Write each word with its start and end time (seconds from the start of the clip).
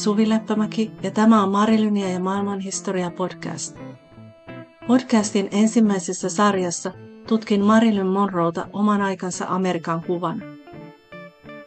Suvi 0.00 0.28
Leppämäki 0.28 0.90
ja 1.02 1.10
tämä 1.10 1.42
on 1.42 1.50
Marilynia 1.50 2.08
ja 2.08 2.20
maailmanhistoria 2.20 3.10
podcast. 3.10 3.76
Podcastin 4.86 5.48
ensimmäisessä 5.52 6.28
sarjassa 6.28 6.92
tutkin 7.28 7.64
Marilyn 7.64 8.06
Monroota 8.06 8.68
oman 8.72 9.02
aikansa 9.02 9.46
Amerikan 9.48 10.02
kuvan. 10.02 10.42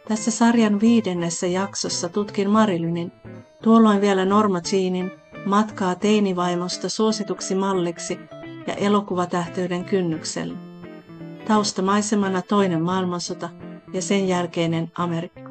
Tässä 0.08 0.32
sarjan 0.32 0.80
viidennessä 0.80 1.48
jaksossa 1.48 2.10
tutkin 2.10 2.50
Marilynin, 2.50 3.12
tuolloin 3.64 4.02
vielä 4.02 4.26
Norma 4.26 4.62
Jeanin, 4.72 5.12
matkaa 5.46 5.96
teinivaimosta 5.96 6.90
suosituksi 6.90 7.56
malliksi 7.56 8.20
ja 8.68 8.74
elokuvatähteyden 8.74 9.86
kynnykselle. 9.86 10.58
Taustamaisemana 11.48 12.42
toinen 12.42 12.82
maailmansota 12.82 13.50
ja 13.94 14.02
sen 14.02 14.28
jälkeinen 14.28 14.92
Amerikka. 14.98 15.43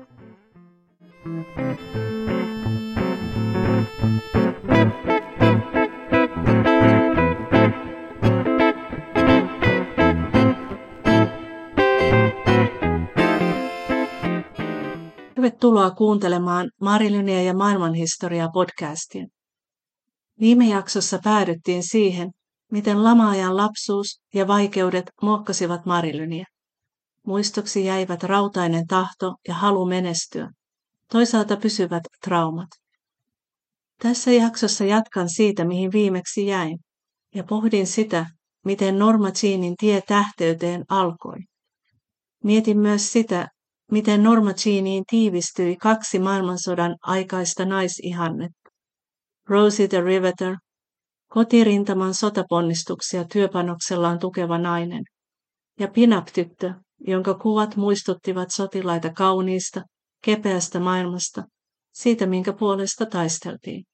Tervetuloa 15.63 15.91
kuuntelemaan 15.91 16.71
Marilynia 16.81 17.43
ja 17.43 17.55
maailmanhistoriaa 17.55 18.49
podcastia. 18.49 19.27
Viime 20.41 20.69
jaksossa 20.69 21.19
päädyttiin 21.25 21.83
siihen, 21.83 22.31
miten 22.73 23.05
lamaajan 23.05 23.57
lapsuus 23.57 24.21
ja 24.35 24.47
vaikeudet 24.47 25.05
muokkasivat 25.23 25.87
Marilyniä. 25.87 26.45
Muistoksi 27.27 27.85
jäivät 27.85 28.23
rautainen 28.23 28.87
tahto 28.87 29.35
ja 29.49 29.55
halu 29.55 29.87
menestyä, 29.87 30.51
toisaalta 31.13 31.57
pysyvät 31.57 32.03
traumat. 32.25 32.69
Tässä 33.99 34.31
jaksossa 34.31 34.85
jatkan 34.85 35.29
siitä, 35.29 35.65
mihin 35.65 35.93
viimeksi 35.93 36.47
jäin, 36.47 36.79
ja 37.35 37.45
pohdin 37.45 37.87
sitä, 37.87 38.27
miten 38.65 38.99
Norma 38.99 39.29
Jeanin 39.43 39.77
tie 39.77 40.01
tähteyteen 40.01 40.85
alkoi. 40.89 41.39
Mietin 42.45 42.79
myös 42.79 43.13
sitä, 43.13 43.49
miten 43.93 44.23
Norma 44.23 44.51
Jeaniin 44.67 45.05
tiivistyi 45.11 45.77
kaksi 45.77 46.19
maailmansodan 46.19 46.97
aikaista 47.03 47.65
naisihannetta. 47.65 48.71
Rosie 49.49 49.89
the 49.89 50.01
Riveter, 50.01 50.57
kotirintaman 51.29 52.15
sotaponnistuksia 52.15 53.25
työpanoksellaan 53.25 54.19
tukeva 54.19 54.59
nainen, 54.59 55.05
ja 55.81 55.89
Pinup-tyttö, 55.89 56.75
jonka 57.07 57.35
kuvat 57.35 57.77
muistuttivat 57.77 58.49
sotilaita 58.51 59.13
kauniista, 59.13 59.83
kepeästä 60.25 60.81
maailmasta, 60.81 61.45
siitä 61.93 62.27
minkä 62.27 62.53
puolesta 62.53 63.07
taisteltiin. 63.07 63.85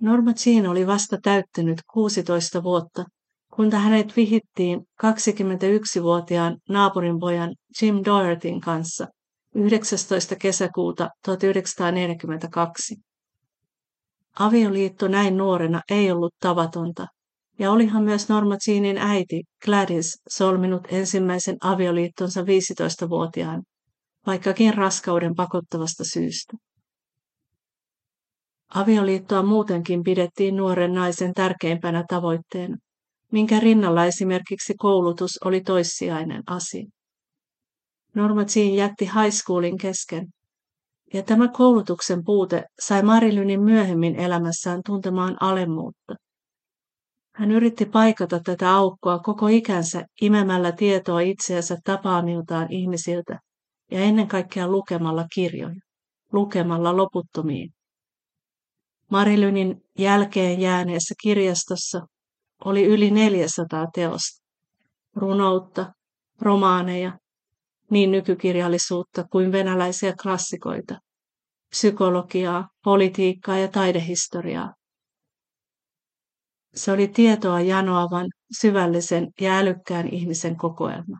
Norma 0.00 0.32
Jean 0.46 0.66
oli 0.66 0.86
vasta 0.86 1.18
täyttänyt 1.22 1.78
16 1.92 2.62
vuotta, 2.62 3.04
kun 3.56 3.72
hänet 3.72 4.16
vihittiin 4.16 4.80
21-vuotiaan 5.06 6.56
naapurinpojan 6.68 7.54
Jim 7.82 7.96
Dohertyn 8.04 8.60
kanssa 8.60 9.06
19. 9.54 10.36
kesäkuuta 10.36 11.10
1942. 11.24 12.96
Avioliitto 14.38 15.08
näin 15.08 15.36
nuorena 15.36 15.80
ei 15.90 16.12
ollut 16.12 16.34
tavatonta, 16.40 17.06
ja 17.58 17.70
olihan 17.70 18.02
myös 18.02 18.28
Norma 18.28 18.56
Jeanin 18.68 18.98
äiti 18.98 19.42
Gladys 19.64 20.18
solminut 20.28 20.82
ensimmäisen 20.90 21.56
avioliittonsa 21.62 22.40
15-vuotiaan, 22.40 23.62
vaikkakin 24.26 24.74
raskauden 24.74 25.34
pakottavasta 25.34 26.04
syystä. 26.04 26.52
Avioliittoa 28.74 29.42
muutenkin 29.42 30.02
pidettiin 30.02 30.56
nuoren 30.56 30.92
naisen 30.92 31.34
tärkeimpänä 31.34 32.04
tavoitteena, 32.08 32.76
minkä 33.32 33.60
rinnalla 33.60 34.04
esimerkiksi 34.04 34.74
koulutus 34.78 35.30
oli 35.44 35.60
toissijainen 35.60 36.42
asia. 36.46 36.86
Norma 38.14 38.42
Jean 38.56 38.74
jätti 38.74 39.04
high 39.04 39.34
schoolin 39.34 39.78
kesken, 39.78 40.26
ja 41.14 41.22
tämä 41.22 41.48
koulutuksen 41.48 42.24
puute 42.24 42.64
sai 42.80 43.02
Marilynin 43.02 43.62
myöhemmin 43.62 44.16
elämässään 44.16 44.80
tuntemaan 44.86 45.36
alemmuutta. 45.40 46.14
Hän 47.34 47.50
yritti 47.50 47.84
paikata 47.86 48.40
tätä 48.40 48.74
aukkoa 48.74 49.18
koko 49.18 49.48
ikänsä 49.48 50.04
imemällä 50.22 50.72
tietoa 50.72 51.20
itseänsä 51.20 51.76
tapaamiltaan 51.84 52.72
ihmisiltä 52.72 53.38
ja 53.90 54.00
ennen 54.00 54.28
kaikkea 54.28 54.68
lukemalla 54.68 55.26
kirjoja, 55.34 55.80
lukemalla 56.32 56.96
loputtomiin. 56.96 57.70
Marilynin 59.10 59.82
jälkeen 59.98 60.60
jääneessä 60.60 61.14
kirjastossa 61.22 62.06
oli 62.64 62.84
yli 62.84 63.10
400 63.10 63.86
teosta, 63.94 64.42
runoutta, 65.16 65.92
romaaneja, 66.40 67.18
niin 67.90 68.10
nykykirjallisuutta 68.10 69.24
kuin 69.32 69.52
venäläisiä 69.52 70.14
klassikoita, 70.22 70.98
psykologiaa, 71.70 72.68
politiikkaa 72.84 73.58
ja 73.58 73.68
taidehistoriaa. 73.68 74.74
Se 76.74 76.92
oli 76.92 77.08
tietoa 77.08 77.60
janoavan, 77.60 78.26
syvällisen 78.60 79.28
ja 79.40 79.58
älykkään 79.58 80.08
ihmisen 80.08 80.56
kokoelma. 80.56 81.18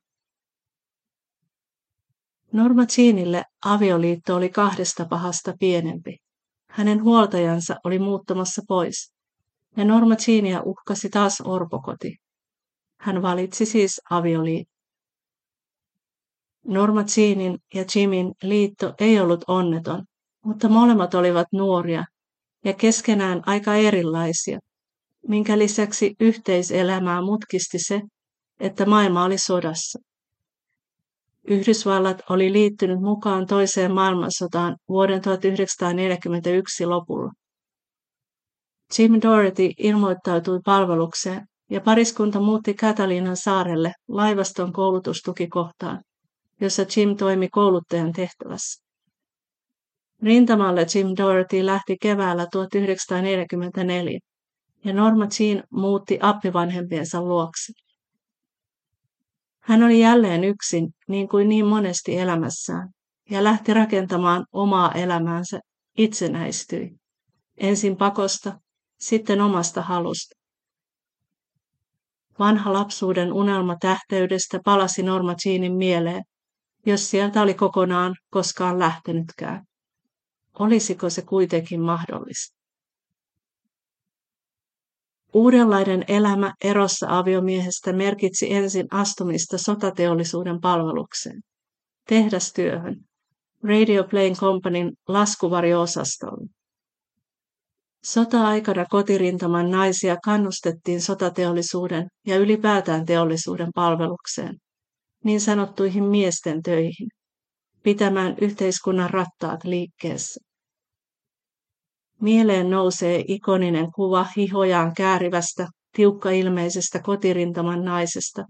Norma 2.53 2.82
Jeanille 2.98 3.44
avioliitto 3.64 4.36
oli 4.36 4.48
kahdesta 4.48 5.04
pahasta 5.04 5.54
pienempi. 5.60 6.16
Hänen 6.70 7.03
huoltajansa 7.03 7.76
oli 7.84 7.98
muuttamassa 7.98 8.62
pois, 8.69 9.12
ja 9.77 9.84
Norma 9.84 10.15
Jeania 10.27 10.62
uhkasi 10.62 11.09
taas 11.09 11.41
orpokoti. 11.41 12.16
Hän 13.00 13.22
valitsi 13.22 13.66
siis 13.66 14.00
avioliitto. 14.10 14.72
Norma 16.66 17.05
Jeanin 17.16 17.59
ja 17.75 17.84
Jimin 17.94 18.33
liitto 18.43 18.94
ei 18.99 19.21
ollut 19.21 19.44
onneton, 19.49 20.05
mutta 20.44 20.69
molemmat 20.69 21.15
olivat 21.15 21.47
nuoria 21.53 22.05
ja 22.65 22.72
keskenään 22.72 23.43
aika 23.47 23.75
erilaisia, 23.75 24.59
minkä 25.28 25.59
lisäksi 25.59 26.15
yhteiselämää 26.21 27.22
mutkisti 27.22 27.78
se, 27.78 28.00
että 28.60 28.87
maailma 28.87 29.25
oli 29.25 29.39
sodassa. 29.39 29.99
Yhdysvallat 31.49 32.22
oli 32.31 32.53
liittynyt 32.53 33.00
mukaan 33.00 33.47
toiseen 33.47 33.94
maailmansotaan 33.94 34.77
vuoden 34.89 35.22
1941 35.22 36.87
lopulla. 36.87 37.33
Jim 38.98 39.12
Doherty 39.22 39.70
ilmoittautui 39.78 40.60
palvelukseen 40.64 41.47
ja 41.70 41.80
pariskunta 41.80 42.41
muutti 42.41 42.75
Katalinan 42.75 43.36
saarelle 43.36 43.92
laivaston 44.08 44.72
koulutustukikohtaan, 44.72 46.03
jossa 46.60 46.82
Jim 46.97 47.16
toimi 47.16 47.48
kouluttajan 47.48 48.12
tehtävässä. 48.12 48.82
Rintamalle 50.22 50.86
Jim 50.94 51.06
Doherty 51.19 51.66
lähti 51.66 51.97
keväällä 52.03 52.47
1944 52.53 54.19
ja 54.84 54.92
Norma 54.92 55.26
Jean 55.41 55.64
muutti 55.70 56.19
appivanhempiensa 56.22 57.22
luokse. 57.22 57.72
Hän 59.60 59.82
oli 59.82 60.00
jälleen 60.00 60.44
yksin, 60.44 60.88
niin 61.09 61.28
kuin 61.28 61.48
niin 61.48 61.66
monesti 61.66 62.19
elämässään, 62.19 62.88
ja 63.30 63.44
lähti 63.44 63.74
rakentamaan 63.74 64.47
omaa 64.53 64.92
elämäänsä, 64.92 65.60
itsenäistyi. 65.98 66.91
Ensin 67.56 67.97
pakosta, 67.97 68.59
sitten 69.03 69.41
omasta 69.41 69.83
halusta. 69.83 70.37
Vanha 72.39 72.72
lapsuuden 72.72 73.33
unelma 73.33 73.77
tähteydestä 73.81 74.60
palasi 74.65 75.03
Norma 75.03 75.34
Jeanin 75.47 75.75
mieleen, 75.75 76.22
jos 76.87 77.10
sieltä 77.10 77.43
oli 77.43 77.54
kokonaan 77.54 78.15
koskaan 78.31 78.78
lähtenytkään. 78.78 79.65
Olisiko 80.59 81.10
se 81.10 81.22
kuitenkin 81.22 81.81
mahdollista? 81.81 82.57
Uudenlainen 85.34 86.05
elämä 86.09 86.53
erossa 86.65 87.07
aviomiehestä 87.19 87.93
merkitsi 87.93 88.53
ensin 88.53 88.87
astumista 88.91 89.59
sotateollisuuden 89.59 90.60
palvelukseen, 90.60 91.41
tehdastyöhön, 92.09 92.97
Radio 93.65 94.05
Plane 94.05 94.34
Companyn 94.34 94.93
laskuvarjo-osastolle. 95.09 96.61
Sota-aikana 98.04 98.84
kotirintaman 98.91 99.71
naisia 99.71 100.16
kannustettiin 100.25 101.01
sotateollisuuden 101.01 102.07
ja 102.27 102.37
ylipäätään 102.37 103.07
teollisuuden 103.07 103.69
palvelukseen, 103.75 104.57
niin 105.25 105.41
sanottuihin 105.41 106.04
miesten 106.04 106.63
töihin, 106.63 107.09
pitämään 107.83 108.37
yhteiskunnan 108.41 109.10
rattaat 109.10 109.65
liikkeessä. 109.65 110.41
Mieleen 112.21 112.71
nousee 112.71 113.25
ikoninen 113.28 113.93
kuva 113.95 114.27
hihojaan 114.37 114.93
käärivästä, 114.97 115.69
tiukkailmeisestä 115.97 116.98
kotirintaman 116.98 117.84
naisesta, 117.84 118.45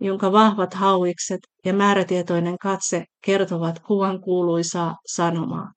jonka 0.00 0.32
vahvat 0.32 0.74
hauikset 0.74 1.40
ja 1.64 1.72
määrätietoinen 1.74 2.58
katse 2.58 3.04
kertovat 3.24 3.78
kuvan 3.78 4.20
kuuluisaa 4.20 4.96
sanomaa. 5.06 5.72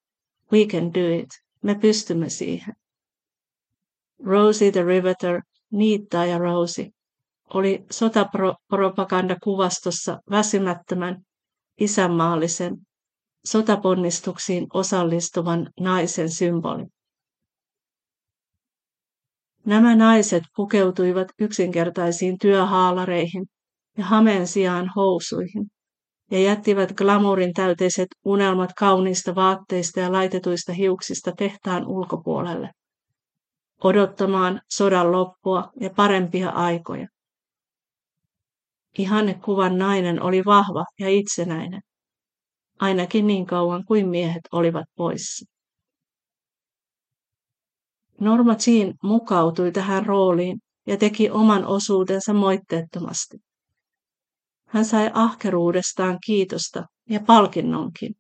We 0.52 0.66
can 0.66 0.94
do 0.94 1.20
it. 1.20 1.43
Me 1.64 1.76
pystymme 1.76 2.30
siihen. 2.30 2.74
Rosie 4.26 4.72
the 4.72 4.84
Riveter, 4.84 5.42
ja 6.30 6.38
Rosie, 6.38 6.90
oli 7.54 7.86
sotapropagandakuvastossa 7.92 10.20
väsymättömän, 10.30 11.22
isänmaallisen, 11.80 12.78
sotaponnistuksiin 13.46 14.68
osallistuvan 14.74 15.70
naisen 15.80 16.30
symboli. 16.30 16.86
Nämä 19.66 19.96
naiset 19.96 20.44
pukeutuivat 20.56 21.28
yksinkertaisiin 21.40 22.40
työhaalareihin 22.40 23.46
ja 23.98 24.06
hameen 24.06 24.48
sijaan 24.48 24.92
housuihin 24.96 25.72
ja 26.32 26.40
jättivät 26.40 26.94
glamourin 26.94 27.54
täyteiset 27.54 28.08
unelmat 28.26 28.70
kauniista 28.78 29.36
vaatteista 29.36 30.00
ja 30.00 30.12
laitetuista 30.12 30.74
hiuksista 30.74 31.32
tehtaan 31.38 31.88
ulkopuolelle, 31.88 32.70
odottamaan 33.84 34.62
sodan 34.70 35.12
loppua 35.12 35.72
ja 35.80 35.90
parempia 35.90 36.50
aikoja. 36.50 37.08
Ihannekuvan 38.98 39.78
nainen 39.78 40.22
oli 40.22 40.46
vahva 40.46 40.86
ja 41.00 41.10
itsenäinen, 41.10 41.82
ainakin 42.80 43.28
niin 43.28 43.46
kauan 43.46 43.86
kuin 43.86 44.10
miehet 44.10 44.42
olivat 44.52 44.86
poissa. 44.96 45.46
Norma 48.20 48.56
Jean 48.68 48.94
mukautui 49.04 49.72
tähän 49.72 50.06
rooliin 50.06 50.60
ja 50.88 50.98
teki 50.98 51.30
oman 51.30 51.66
osuutensa 51.66 52.34
moitteettomasti. 52.34 53.38
Hän 54.74 54.86
sai 54.86 55.12
ahkeruudestaan 55.14 56.18
kiitosta 56.26 56.86
ja 57.10 57.20
palkinnonkin. 57.20 58.16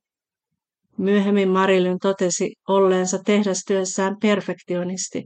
Myöhemmin 0.97 1.49
Marilyn 1.49 1.99
totesi 1.99 2.53
olleensa 2.67 3.19
tehdastyössään 3.25 4.15
perfektionisti, 4.21 5.23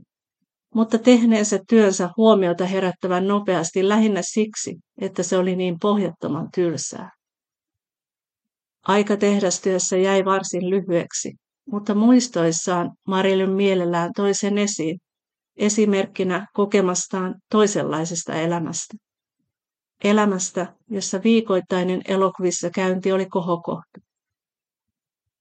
mutta 0.74 0.98
tehneensä 0.98 1.58
työnsä 1.68 2.10
huomiota 2.16 2.66
herättävän 2.66 3.28
nopeasti 3.28 3.88
lähinnä 3.88 4.20
siksi, 4.22 4.76
että 5.00 5.22
se 5.22 5.38
oli 5.38 5.56
niin 5.56 5.76
pohjattoman 5.80 6.48
tylsää. 6.54 7.10
Aika 8.86 9.16
tehdastyössä 9.16 9.96
jäi 9.96 10.24
varsin 10.24 10.70
lyhyeksi, 10.70 11.32
mutta 11.70 11.94
muistoissaan 11.94 12.90
Marilyn 13.08 13.52
mielellään 13.52 14.10
toi 14.16 14.34
sen 14.34 14.58
esiin, 14.58 14.98
esimerkkinä 15.56 16.46
kokemastaan 16.52 17.34
toisenlaisesta 17.50 18.34
elämästä. 18.34 19.07
Elämästä, 20.04 20.74
jossa 20.90 21.20
viikoittainen 21.24 22.02
elokuvissa 22.08 22.70
käynti 22.70 23.12
oli 23.12 23.26
kohokohta. 23.26 24.00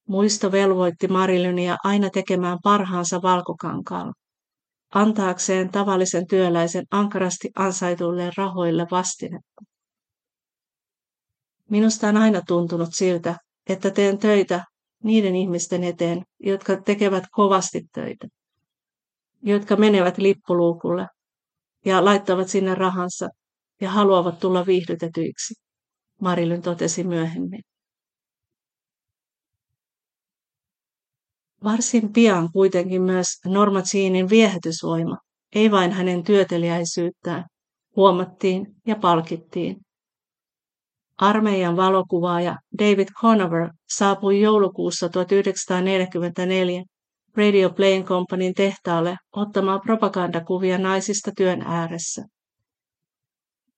Muisto 0.08 0.52
velvoitti 0.52 1.08
Marilynia 1.08 1.78
aina 1.84 2.10
tekemään 2.10 2.58
parhaansa 2.64 3.22
valkokankaalla, 3.22 4.14
antaakseen 4.94 5.70
tavallisen 5.70 6.28
työläisen 6.28 6.86
ankarasti 6.92 7.50
ansaituille 7.56 8.32
rahoille 8.38 8.88
vastinetta. 8.92 9.62
Minusta 11.70 12.08
on 12.08 12.18
aina 12.18 12.42
tuntunut 12.48 12.90
siltä, 12.92 13.36
että 13.70 13.92
teen 13.92 14.18
töitä 14.18 14.64
niiden 15.04 15.36
ihmisten 15.36 15.84
eteen, 15.84 16.24
jotka 16.40 16.82
tekevät 16.82 17.24
kovasti 17.32 17.82
töitä, 17.94 18.28
jotka 19.42 19.76
menevät 19.76 20.18
lippuluukulle 20.18 21.08
ja 21.86 22.06
laittavat 22.06 22.48
sinne 22.48 22.76
rahansa 22.76 23.30
ja 23.82 23.90
haluavat 23.90 24.40
tulla 24.40 24.66
viihdytetyiksi, 24.66 25.54
Marilyn 26.22 26.62
totesi 26.62 27.04
myöhemmin. 27.04 27.62
Varsin 31.64 32.14
pian 32.14 32.50
kuitenkin 32.52 33.02
myös 33.02 33.28
Norma 33.46 33.82
Jeanin 33.94 34.30
viehätysvoima, 34.30 35.18
ei 35.56 35.72
vain 35.72 35.92
hänen 35.92 36.24
työteliäisyyttään, 36.24 37.46
huomattiin 37.96 38.76
ja 38.88 38.96
palkittiin. 38.96 39.78
Armeijan 41.18 41.78
valokuvaaja 41.78 42.56
David 42.80 43.08
Conover 43.22 43.70
saapui 43.90 44.42
joulukuussa 44.42 45.10
1944 45.10 46.84
Radio 47.38 47.70
Playing 47.70 48.06
Companyn 48.06 48.54
tehtaalle 48.54 49.18
ottamaan 49.36 49.82
propagandakuvia 49.82 50.78
naisista 50.78 51.32
työn 51.38 51.62
ääressä. 51.62 52.26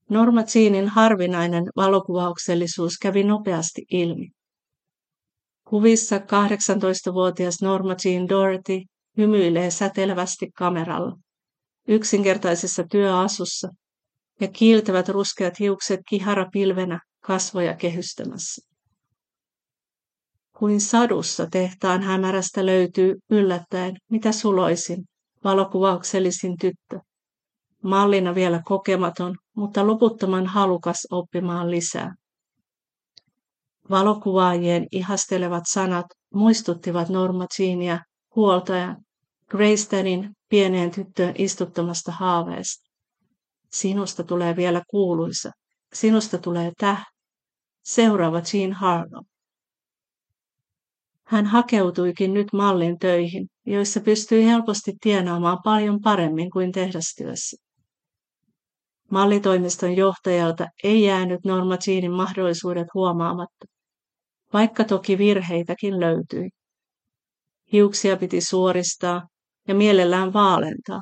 Norma 0.10 0.42
Jeanin 0.56 0.88
harvinainen 0.88 1.64
valokuvauksellisuus 1.76 2.98
kävi 3.02 3.24
nopeasti 3.24 3.86
ilmi. 3.92 4.30
Kuvissa 5.68 6.18
18-vuotias 6.18 7.62
Norma 7.62 7.96
Jean 8.06 8.30
Doherty 8.30 8.82
hymyilee 9.18 9.72
säteilevästi 9.72 10.52
kameralla, 10.58 11.16
yksinkertaisessa 11.88 12.84
työasussa, 12.92 13.70
ja 14.42 14.48
kiiltävät 14.48 15.10
ruskeat 15.10 15.60
hiukset 15.60 16.00
kiharapilvenä 16.10 17.00
kasvoja 17.24 17.76
kehystämässä. 17.76 18.70
Kuin 20.58 20.82
sadussa 20.82 21.48
tehtaan 21.52 22.04
hämärästä 22.04 22.66
löytyy 22.66 23.16
yllättäen 23.30 23.96
mitä 24.12 24.32
suloisin, 24.32 25.04
valokuvauksellisin 25.44 26.58
tyttö. 26.58 27.00
Mallina 27.84 28.36
vielä 28.36 28.62
kokematon, 28.66 29.36
loputtoman 29.88 30.46
halukas 30.46 31.08
oppimaan 31.12 31.72
lisää. 31.72 32.14
Valokuvaajien 33.90 34.88
ihastelevat 34.92 35.64
sanat 35.68 36.06
muistuttivat 36.34 37.10
Norma 37.10 37.46
Jeania 37.60 38.00
huoltajan 38.36 38.98
Greystonin 39.50 40.30
pieneen 40.50 40.92
tyttöön 40.92 41.34
istuttamasta 41.38 42.12
haaveesta. 42.12 42.90
Sinusta 43.72 44.24
tulee 44.24 44.56
vielä 44.56 44.82
kuuluisa. 44.90 45.52
Sinusta 45.94 46.38
tulee 46.38 46.72
tähti. 46.78 47.20
Seuraava 47.84 48.42
Jean 48.54 48.74
Harlow. 48.74 49.24
Hän 51.24 51.46
hakeutuikin 51.46 52.34
nyt 52.34 52.48
mallin 52.54 53.00
töihin, 53.00 53.48
joissa 53.66 54.00
pystyi 54.00 54.46
helposti 54.46 54.94
tienaamaan 55.02 55.58
paljon 55.64 56.00
paremmin 56.02 56.50
kuin 56.52 56.72
tehdastyössä. 56.72 57.69
Mallitoimiston 59.12 59.96
johtajalta 59.96 60.68
ei 60.84 61.04
jäänyt 61.04 61.40
Norma 61.46 61.78
Jeanin 61.88 62.12
mahdollisuudet 62.12 62.88
huomaamatta, 62.94 63.66
vaikka 64.54 64.84
toki 64.84 65.18
virheitäkin 65.18 66.00
löytyi. 66.00 66.50
Hiuksia 67.72 68.18
piti 68.18 68.42
suoristaa 68.42 69.28
ja 69.68 69.76
mielellään 69.76 70.34
vaalentaa, 70.34 71.02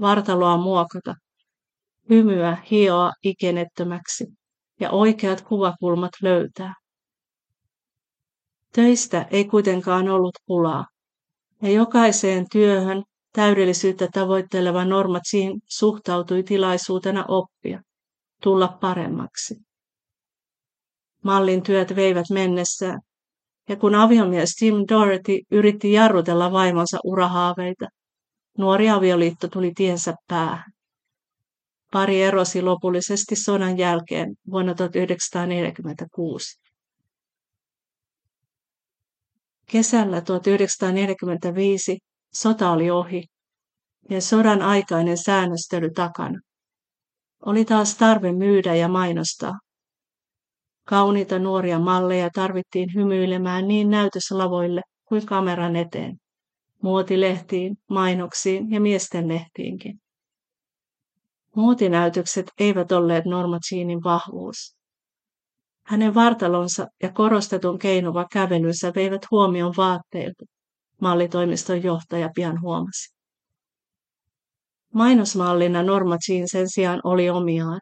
vartaloa 0.00 0.56
muokata, 0.56 1.14
hymyä 2.10 2.56
hioa 2.70 3.12
ikenettömäksi 3.22 4.26
ja 4.80 4.90
oikeat 4.90 5.40
kuvakulmat 5.40 6.12
löytää. 6.22 6.74
Töistä 8.72 9.26
ei 9.30 9.44
kuitenkaan 9.44 10.08
ollut 10.08 10.34
pulaa, 10.46 10.86
ja 11.62 11.70
jokaiseen 11.70 12.46
työhön 12.52 13.02
täydellisyyttä 13.36 14.08
tavoitteleva 14.12 14.84
Norma 14.84 15.20
Jean 15.32 15.60
suhtautui 15.68 16.42
tilaisuutena 16.42 17.24
oppia, 17.28 17.82
tulla 18.42 18.68
paremmaksi. 18.68 19.54
Mallin 21.24 21.62
työt 21.62 21.96
veivät 21.96 22.26
mennessään, 22.30 23.00
ja 23.68 23.76
kun 23.76 23.94
aviomies 23.94 24.54
Tim 24.58 24.74
Doherty 24.74 25.32
yritti 25.50 25.92
jarrutella 25.92 26.52
vaimonsa 26.52 26.98
urahaaveita, 27.04 27.88
nuori 28.58 28.90
avioliitto 28.90 29.48
tuli 29.48 29.72
tiensä 29.74 30.14
päähän. 30.28 30.72
Pari 31.92 32.22
erosi 32.22 32.62
lopullisesti 32.62 33.36
sodan 33.36 33.78
jälkeen 33.78 34.34
vuonna 34.50 34.74
1946. 34.74 36.60
Kesällä 39.70 40.20
1945 40.20 41.98
sota 42.32 42.70
oli 42.70 42.90
ohi 42.90 43.24
ja 44.10 44.20
sodan 44.20 44.62
aikainen 44.62 45.18
säännöstely 45.18 45.90
takana. 45.90 46.40
Oli 47.46 47.64
taas 47.64 47.96
tarve 47.96 48.32
myydä 48.32 48.74
ja 48.74 48.88
mainostaa. 48.88 49.58
Kauniita 50.84 51.38
nuoria 51.38 51.78
malleja 51.78 52.30
tarvittiin 52.30 52.94
hymyilemään 52.94 53.68
niin 53.68 53.90
näytöslavoille 53.90 54.80
kuin 55.08 55.26
kameran 55.26 55.76
eteen, 55.76 56.16
muotilehtiin, 56.82 57.76
mainoksiin 57.90 58.70
ja 58.70 58.80
miesten 58.80 59.28
lehtiinkin. 59.28 60.00
Muotinäytökset 61.56 62.46
eivät 62.58 62.92
olleet 62.92 63.24
Norma 63.24 63.58
Jeanin 63.72 64.04
vahvuus. 64.04 64.76
Hänen 65.86 66.14
vartalonsa 66.14 66.86
ja 67.02 67.12
korostetun 67.12 67.78
keinuva 67.78 68.26
kävelynsä 68.32 68.92
veivät 68.94 69.22
huomion 69.30 69.74
vaatteilta, 69.76 70.44
mallitoimiston 71.00 71.82
johtaja 71.82 72.30
pian 72.34 72.60
huomasi. 72.60 73.16
Mainosmallina 74.94 75.82
Norma 75.82 76.16
Jean 76.28 76.48
sen 76.48 76.70
sijaan 76.70 77.00
oli 77.04 77.30
omiaan. 77.30 77.80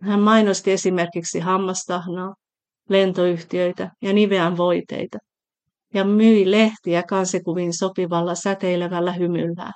Hän 0.00 0.20
mainosti 0.20 0.72
esimerkiksi 0.72 1.40
hammastahnaa, 1.40 2.34
lentoyhtiöitä 2.88 3.90
ja 4.02 4.12
niveän 4.12 4.56
voiteita, 4.56 5.18
ja 5.94 6.04
myi 6.04 6.50
lehtiä 6.50 7.02
kansikuviin 7.02 7.78
sopivalla 7.78 8.34
säteilevällä 8.34 9.12
hymyllään. 9.12 9.72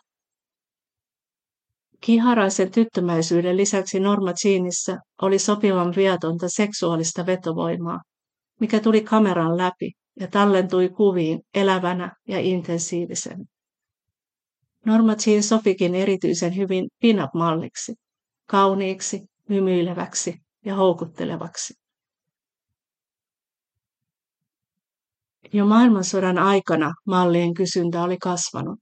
Kiharaisen 2.01 2.71
tyttömäisyyden 2.71 3.57
lisäksi 3.57 4.01
Norma 4.01 4.33
Jeanissä 4.45 4.99
oli 5.23 5.39
sopivan 5.39 5.93
viatonta 5.97 6.49
seksuaalista 6.49 7.27
vetovoimaa, 7.27 8.01
mikä 8.61 8.81
tuli 8.81 9.01
kameran 9.01 9.57
läpi 9.57 9.93
ja 10.21 10.29
tallentui 10.29 10.89
kuviin 10.89 11.41
elävänä 11.55 12.17
ja 12.29 12.41
intensiivisen. 12.41 13.49
Norma 14.87 15.13
Jean 15.27 15.43
sopikin 15.43 15.95
erityisen 15.95 16.57
hyvin 16.57 16.89
pin-up-malliksi, 17.01 17.95
kauniiksi, 18.47 19.21
hymyileväksi 19.49 20.35
ja 20.65 20.75
houkuttelevaksi. 20.75 21.75
Jo 25.53 25.67
maailmansodan 25.67 26.39
aikana 26.39 26.93
mallien 27.07 27.55
kysyntä 27.55 28.03
oli 28.03 28.19
kasvanut. 28.19 28.79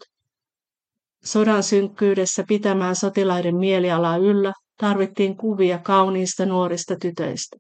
Sodan 1.25 1.63
synkkyydessä 1.63 2.45
pitämään 2.49 2.97
sotilaiden 2.97 3.57
mielialaa 3.57 4.17
yllä 4.17 4.53
tarvittiin 4.77 5.37
kuvia 5.37 5.79
kauniista 5.79 6.47
nuorista 6.47 6.97
tytöistä. 7.03 7.57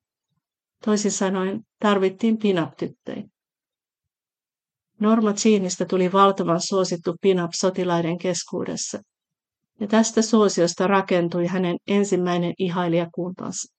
Toisin 0.84 1.12
sanoen 1.12 1.60
tarvittiin 1.80 2.38
pinap-tyttöjä. 2.38 3.22
Norma 5.00 5.34
Jeanista 5.44 5.84
tuli 5.84 6.12
valtavan 6.12 6.60
suosittu 6.60 7.14
pinap 7.20 7.50
sotilaiden 7.54 8.18
keskuudessa, 8.18 8.98
ja 9.80 9.86
tästä 9.86 10.22
suosiosta 10.22 10.86
rakentui 10.86 11.46
hänen 11.46 11.76
ensimmäinen 11.86 12.54
ihailijakuntansa, 12.58 13.74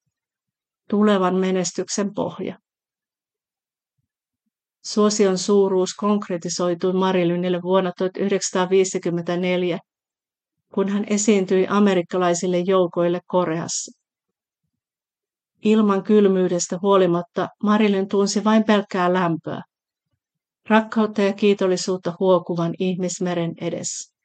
tulevan 0.89 1.35
menestyksen 1.35 2.13
pohja. 2.13 2.57
Suosion 4.85 5.37
suuruus 5.37 5.93
konkretisoitui 5.93 6.93
Marilynille 6.93 7.61
vuonna 7.61 7.91
1954, 7.97 9.79
kun 10.73 10.89
hän 10.89 11.05
esiintyi 11.09 11.67
amerikkalaisille 11.69 12.59
joukoille 12.59 13.19
Koreassa. 13.27 13.99
Ilman 15.63 16.03
kylmyydestä 16.03 16.77
huolimatta 16.81 17.47
Marilyn 17.63 18.07
tunsi 18.07 18.43
vain 18.43 18.63
pelkkää 18.63 19.13
lämpöä, 19.13 19.61
rakkautta 20.69 21.21
ja 21.21 21.33
kiitollisuutta 21.33 22.13
huokuvan 22.19 22.73
ihmismeren 22.79 23.53
edessä. 23.61 24.19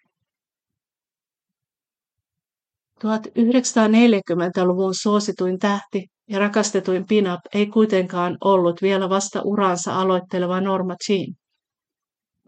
1940-luvun 3.05 4.95
suosituin 4.95 5.59
tähti 5.59 6.07
ja 6.29 6.39
rakastetuin 6.39 7.07
pinup 7.07 7.41
ei 7.55 7.67
kuitenkaan 7.67 8.37
ollut 8.45 8.83
vielä 8.83 9.09
vasta 9.09 9.43
uransa 9.45 10.01
aloitteleva 10.01 10.61
Norma 10.61 10.95
Jean, 11.09 11.35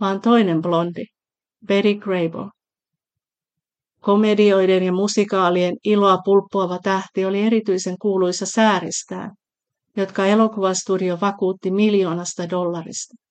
vaan 0.00 0.20
toinen 0.20 0.62
blondi, 0.62 1.04
Betty 1.66 1.94
Grable. 1.94 2.50
Komedioiden 4.00 4.82
ja 4.82 4.92
musikaalien 4.92 5.76
iloa 5.84 6.18
pulppuava 6.24 6.78
tähti 6.82 7.24
oli 7.24 7.40
erityisen 7.40 7.96
kuuluisa 8.00 8.46
sääristään, 8.46 9.30
jotka 9.96 10.26
elokuvastudio 10.26 11.18
vakuutti 11.20 11.70
miljoonasta 11.70 12.50
dollarista. 12.50 13.25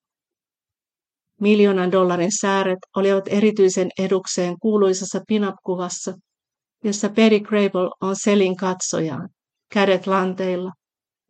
Miljoonan 1.41 1.91
dollarin 1.91 2.31
sääret 2.41 2.79
olivat 2.95 3.23
erityisen 3.27 3.89
edukseen 3.99 4.55
kuuluisassa 4.59 5.21
pinup-kuvassa, 5.27 6.13
jossa 6.83 7.09
Betty 7.09 7.39
Grable 7.39 7.89
on 8.01 8.15
selin 8.15 8.55
katsojaan 8.55 9.29
kädet 9.73 10.07
lanteilla, 10.07 10.71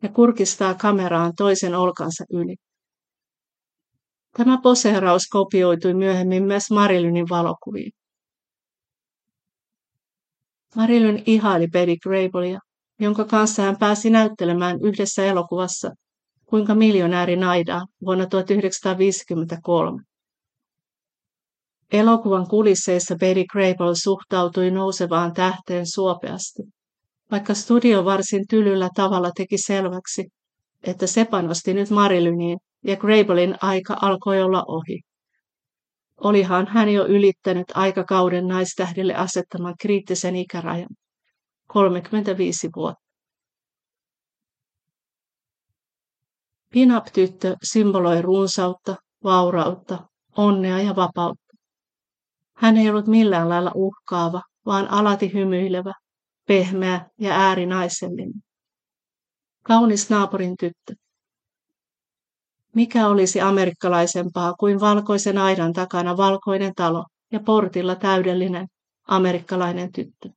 ja 0.02 0.08
kurkistaa 0.08 0.74
kameraan 0.74 1.32
toisen 1.36 1.74
olkansa 1.74 2.24
yli. 2.30 2.56
Tämä 4.36 4.58
poseeraus 4.62 5.22
kopioitui 5.30 5.94
myöhemmin 5.94 6.44
myös 6.44 6.70
Marilynin 6.70 7.26
valokuviin. 7.30 7.92
Marilyn 10.76 11.22
ihaili 11.26 11.66
Betty 11.68 11.96
Grablea, 12.02 12.58
jonka 13.00 13.24
kanssa 13.24 13.62
hän 13.62 13.78
pääsi 13.78 14.10
näyttelemään 14.10 14.78
yhdessä 14.82 15.24
elokuvassa 15.24 15.90
Kuinka 16.46 16.74
miljonääri 16.74 17.36
naidaa 17.36 17.86
vuonna 18.04 18.26
1953. 18.26 20.02
Elokuvan 21.92 22.48
kulisseissa 22.48 23.16
Betty 23.20 23.44
Grable 23.52 23.94
suhtautui 24.02 24.70
nousevaan 24.70 25.32
tähteen 25.32 25.86
suopeasti 25.86 26.62
vaikka 27.30 27.54
studio 27.54 28.04
varsin 28.04 28.44
tylyllä 28.50 28.88
tavalla 28.94 29.30
teki 29.36 29.58
selväksi, 29.58 30.26
että 30.82 31.06
se 31.06 31.24
panosti 31.24 31.74
nyt 31.74 31.90
Marilyniin 31.90 32.58
ja 32.84 32.96
Grablein 32.96 33.54
aika 33.60 33.96
alkoi 34.02 34.42
olla 34.42 34.64
ohi. 34.68 35.00
Olihan 36.20 36.66
hän 36.66 36.88
jo 36.88 37.06
ylittänyt 37.06 37.66
aikakauden 37.74 38.46
naistähdille 38.46 39.14
asettaman 39.14 39.74
kriittisen 39.80 40.36
ikärajan, 40.36 40.88
35 41.66 42.68
vuotta. 42.76 43.05
Pinup-tyttö 46.72 47.56
symboloi 47.72 48.22
runsautta, 48.22 48.96
vaurautta, 49.24 49.98
onnea 50.36 50.80
ja 50.80 50.96
vapautta. 50.96 51.56
Hän 52.56 52.76
ei 52.76 52.90
ollut 52.90 53.06
millään 53.06 53.48
lailla 53.48 53.72
uhkaava, 53.74 54.42
vaan 54.66 54.90
alati 54.90 55.32
hymyilevä, 55.32 55.92
pehmeä 56.48 57.08
ja 57.20 57.32
äärinaisellinen. 57.32 58.42
Kaunis 59.62 60.10
naapurin 60.10 60.56
tyttö. 60.56 60.94
Mikä 62.74 63.08
olisi 63.08 63.40
amerikkalaisempaa 63.40 64.54
kuin 64.54 64.80
valkoisen 64.80 65.38
aidan 65.38 65.72
takana 65.72 66.16
valkoinen 66.16 66.74
talo 66.74 67.04
ja 67.32 67.40
portilla 67.40 67.94
täydellinen 67.94 68.66
amerikkalainen 69.08 69.92
tyttö? 69.92 70.28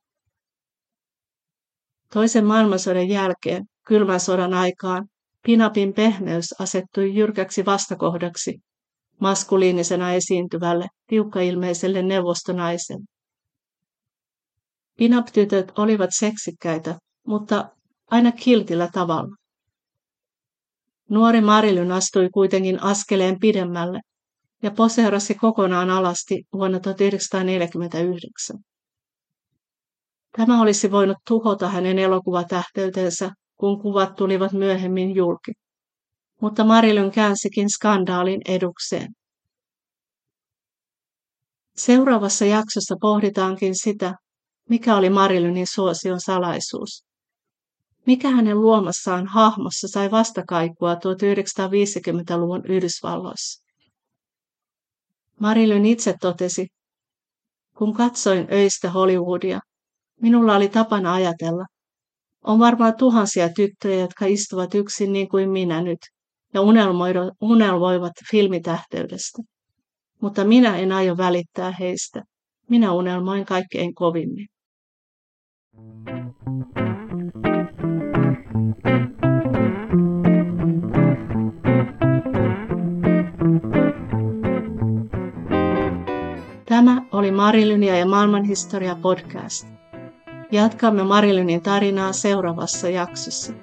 Toisen 2.14 2.46
maailmansodan 2.46 3.10
jälkeen, 3.10 3.66
kylmän 3.88 4.20
sodan 4.20 4.54
aikaan, 4.54 5.08
Pinapin 5.46 5.94
pehmeys 5.94 6.62
asettui 6.62 7.16
jyrkäksi 7.16 7.66
vastakohdaksi 7.66 8.60
maskuliinisena 9.20 10.14
esiintyvälle, 10.14 10.88
tiukkailmeiselle 11.08 12.04
neuvostonaiselle. 12.04 13.06
Pinup-tytöt 14.98 15.72
olivat 15.78 16.10
seksikkäitä, 16.14 17.00
mutta 17.28 17.70
aina 18.12 18.32
kiltillä 18.32 18.90
tavalla. 18.94 19.36
Nuori 21.10 21.42
Marilyn 21.42 21.92
astui 21.92 22.30
kuitenkin 22.34 22.84
askeleen 22.84 23.40
pidemmälle 23.40 24.00
ja 24.64 24.72
poseerasi 24.72 25.36
kokonaan 25.36 25.90
alasti 25.90 26.44
vuonna 26.54 26.80
1949. 26.80 28.58
Tämä 30.38 30.62
olisi 30.62 30.92
voinut 30.92 31.18
tuhota 31.28 31.70
hänen 31.70 32.00
elokuvatähteytensä, 32.00 33.32
kun 33.60 33.82
kuvat 33.82 34.16
tulivat 34.16 34.54
myöhemmin 34.54 35.16
julki. 35.16 35.52
Mutta 36.42 36.64
Marilyn 36.64 37.12
käänsikin 37.12 37.70
skandaalin 37.70 38.42
edukseen. 38.48 39.08
Seuraavassa 41.76 42.46
jaksossa 42.46 42.96
pohditaankin 43.02 43.76
sitä, 43.76 44.16
mikä 44.70 44.96
oli 44.96 45.10
Marilynin 45.10 45.68
suosion 45.68 46.22
salaisuus? 46.22 47.04
Mikä 48.06 48.30
hänen 48.30 48.62
luomassaan 48.62 49.28
hahmossa 49.28 49.88
sai 49.88 50.12
vastakaikua 50.12 50.94
1950-luvun 50.94 52.66
Yhdysvalloissa? 52.66 53.64
Marilyn 55.40 55.86
itse 55.86 56.16
totesi, 56.22 56.68
kun 57.78 57.94
katsoin 57.94 58.48
öistä 58.52 58.92
Hollywoodia, 58.92 59.60
minulla 60.22 60.56
oli 60.56 60.70
tapana 60.70 61.14
ajatella, 61.14 61.66
on 62.44 62.60
varmaan 62.60 62.96
tuhansia 62.98 63.50
tyttöjä, 63.50 64.00
jotka 64.00 64.26
istuvat 64.26 64.76
yksin 64.76 65.14
niin 65.14 65.30
kuin 65.30 65.50
minä 65.50 65.82
nyt 65.82 66.00
ja 66.54 66.62
unelmoivat 67.42 68.14
filmitähteydestä. 68.32 69.44
Mutta 70.22 70.44
minä 70.44 70.78
en 70.78 70.92
aio 70.92 71.18
välittää 71.18 71.74
heistä. 71.80 72.24
Minä 72.70 72.92
unelmoin 72.92 73.46
kaikkein 73.46 73.94
kovimmin. 73.96 74.48
Tämä 86.66 87.02
oli 87.12 87.32
Marilynia 87.32 87.98
ja 87.98 88.06
maailmanhistoria 88.06 88.96
podcast. 88.96 89.79
Jatkamme 90.52 91.04
Marilynin 91.04 91.62
tarinaa 91.62 92.14
seuraavassa 92.14 92.90
jaksossa. 92.90 93.54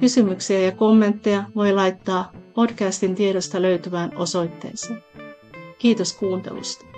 Kysymyksiä 0.00 0.58
ja 0.58 0.72
kommentteja 0.72 1.44
voi 1.54 1.72
laittaa 1.72 2.32
podcastin 2.54 3.14
tiedosta 3.14 3.62
löytyvään 3.62 4.16
osoitteeseen. 4.16 5.04
Kiitos 5.78 6.12
kuuntelusta. 6.12 6.93